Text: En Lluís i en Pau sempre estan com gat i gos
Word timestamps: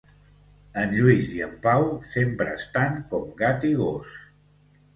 En 0.83 0.95
Lluís 0.99 1.29
i 1.35 1.43
en 1.49 1.53
Pau 1.67 1.85
sempre 2.15 2.57
estan 2.63 2.99
com 3.13 3.31
gat 3.45 3.71
i 3.73 3.77
gos 3.85 4.21